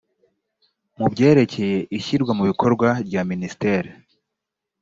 mu 0.97 1.05
byerekeye 1.13 1.77
ishyirwa 1.97 2.31
mu 2.37 2.43
bikorwa 2.49 2.87
rya 3.07 3.21
minisiteri 3.29 3.89